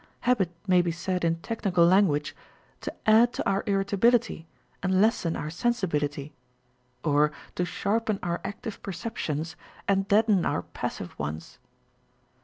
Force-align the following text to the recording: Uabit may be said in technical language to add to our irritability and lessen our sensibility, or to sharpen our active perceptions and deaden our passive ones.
Uabit 0.25 0.49
may 0.65 0.81
be 0.81 0.91
said 0.91 1.23
in 1.23 1.35
technical 1.43 1.85
language 1.85 2.35
to 2.79 2.91
add 3.05 3.31
to 3.33 3.47
our 3.47 3.63
irritability 3.67 4.47
and 4.81 4.99
lessen 4.99 5.35
our 5.35 5.51
sensibility, 5.51 6.33
or 7.03 7.31
to 7.53 7.65
sharpen 7.65 8.17
our 8.23 8.41
active 8.43 8.81
perceptions 8.81 9.55
and 9.87 10.07
deaden 10.07 10.43
our 10.43 10.63
passive 10.63 11.11
ones. 11.19 11.59